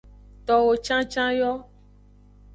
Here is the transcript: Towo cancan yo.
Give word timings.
Towo 0.45 0.73
cancan 0.85 1.29
yo. 1.39 1.51